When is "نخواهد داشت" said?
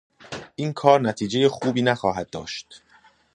1.81-2.81